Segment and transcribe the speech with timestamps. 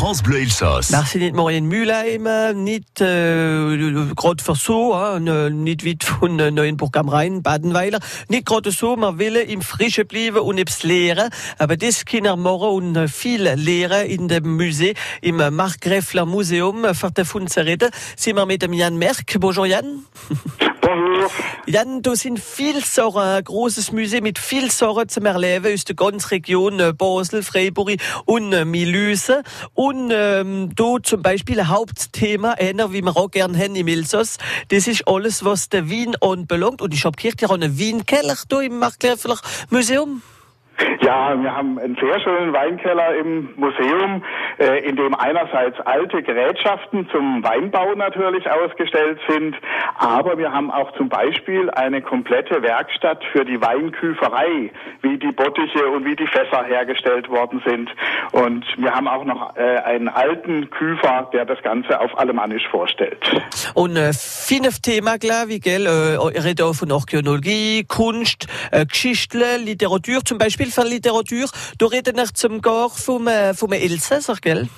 [0.00, 0.88] France Bleu Elsass.
[0.88, 2.26] Merci nicht Morien Mülheim,
[2.64, 3.76] nicht äh,
[4.16, 8.96] gerade für so, äh, nicht weit von äh, Neuenburg am Rhein, Badenweiler, nicht gerade so,
[8.96, 11.28] man will im Frische bleiben und etwas lehren,
[11.58, 17.10] aber das können wir morgen und viel lehren in dem Museum, im Markgräfler Museum, für
[17.10, 19.38] davon zu reden, sind wir mit dem Jan Merck.
[19.38, 20.04] Bonjour Jan.
[20.90, 21.30] Bonjour.
[21.66, 25.94] Jan, da sind viel Sorgen, ein großes Museum mit viel Sorgen zum Erleben aus der
[25.94, 27.92] ganzen Region äh, Basel, Freiburg
[28.24, 29.44] und äh, Milüse.
[29.74, 34.38] Und ähm, da zum Beispiel ein Hauptthema, einer, wie wir auch gerne haben im Elsass,
[34.70, 36.82] das ist alles, was der Wien anbelangt.
[36.82, 39.36] Und ich habe gehört, ihr habt einen Wienkeller hier im Markgräfler
[39.70, 40.22] Museum.
[41.02, 44.22] Ja, wir haben einen sehr schönen Weinkeller im Museum,
[44.60, 49.56] äh, in dem einerseits alte Gerätschaften zum Weinbau natürlich ausgestellt sind,
[49.98, 55.88] aber wir haben auch zum Beispiel eine komplette Werkstatt für die Weinküferei, wie die Bottiche
[55.88, 57.90] und wie die Fässer hergestellt worden sind.
[58.32, 63.18] Und wir haben auch noch äh, einen alten Küfer, der das Ganze auf Alemannisch vorstellt.
[63.74, 65.86] Und äh, fünf Thema, glaube ich, gell?
[65.86, 71.48] Äh, auch von Archäologie, Kunst, äh, Geschichte, Literatur, zum Beispiel für Literatur.
[71.78, 74.49] Da reden wir zum Gar vom, äh, vom Elsässer, gell?
[74.50, 74.68] Merkel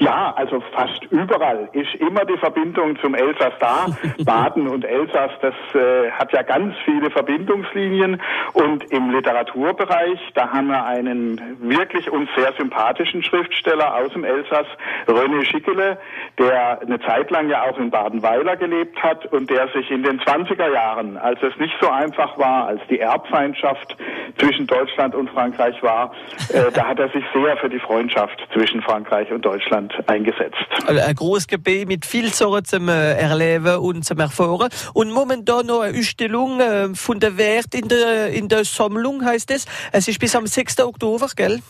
[0.00, 3.86] Ja, also fast überall ist immer die Verbindung zum Elsass da.
[4.24, 8.18] Baden und Elsass, das äh, hat ja ganz viele Verbindungslinien.
[8.54, 14.66] Und im Literaturbereich, da haben wir einen wirklich uns sehr sympathischen Schriftsteller aus dem Elsass,
[15.06, 15.98] René Schickele,
[16.38, 20.18] der eine Zeit lang ja auch in Badenweiler gelebt hat und der sich in den
[20.20, 23.98] 20er Jahren, als es nicht so einfach war, als die Erbfeindschaft
[24.38, 26.12] zwischen Deutschland und Frankreich war,
[26.54, 30.56] äh, da hat er sich sehr für die Freundschaft zwischen Frankreich und Deutschland eingesetzt.
[30.86, 34.70] Ein großes Gebiet mit viel Sachen zum äh, Erleben und zum Erfahren.
[34.94, 39.50] Und momentan noch eine Ausstellung äh, von der Wert in der, in der Sammlung, heißt
[39.50, 39.66] es.
[39.92, 40.80] Es ist bis am 6.
[40.80, 41.60] Oktober, gell?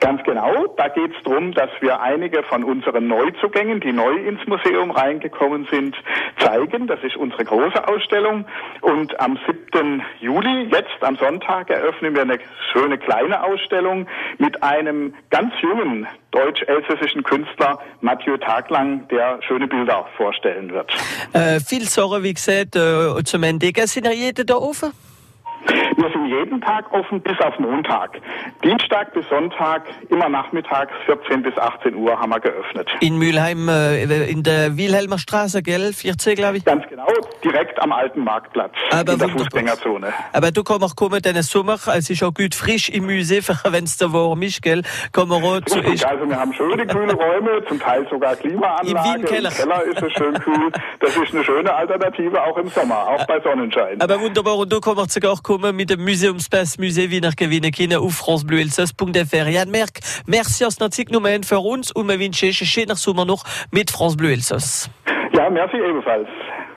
[0.00, 0.66] Ganz genau.
[0.76, 5.66] Da geht es darum, dass wir einige von unseren Neuzugängen, die neu ins Museum reingekommen
[5.70, 5.96] sind,
[6.38, 6.86] zeigen.
[6.86, 8.44] Das ist unsere große Ausstellung.
[8.80, 9.38] Und am
[9.72, 10.02] 7.
[10.20, 12.38] Juli, jetzt am Sonntag, eröffnen wir eine
[12.72, 14.06] schöne kleine Ausstellung
[14.38, 20.90] mit einem ganz jungen deutsch-elsässischen Künstler Mathieu Taglang, der schöne Bilder vorstellen wird.
[21.32, 23.86] Äh, viel Sorge, wie gesagt, äh, zum Entdecken.
[23.86, 24.92] Sind ja jede da offen?
[25.68, 28.20] Wir sind jeden Tag offen bis auf Montag.
[28.64, 32.88] Dienstag bis Sonntag, immer nachmittags 14 bis 18 Uhr haben wir geöffnet.
[33.00, 35.92] In Mülheim, äh, in der Wilhelmer Straße, gell?
[35.92, 36.64] 14, glaube ich.
[36.64, 37.06] Ganz genau,
[37.44, 39.28] direkt am alten Marktplatz Aber in der.
[39.28, 40.12] Fußgängerzone.
[40.32, 43.84] Aber du kannst auch kommen, den Sommer, es ist auch gut frisch im Museum, wenn
[43.84, 44.82] es da warm ist, gell?
[45.12, 48.88] Kann man auch zu, Richtig, also wir haben schöne kühle Räume, zum Teil sogar Klimaanlage.
[48.88, 49.50] Im Wien-Keller.
[49.50, 50.72] Im Keller ist es schön kühl.
[51.00, 54.00] Das ist eine schöne Alternative auch im Sommer, auch bei Sonnenschein.
[54.00, 57.98] Aber wunderbar, und du kannst sogar auch kommen mit dem Museumspass Musée Wiener gewinnen können
[57.98, 59.48] auf francebleuelsass.fr.
[59.48, 61.08] Jan Merck, merci aus der Zeit
[61.44, 64.90] für uns und wir wünschen einen schönen Sommer noch mit France Elsass.
[65.32, 66.28] Ja, merci ebenfalls.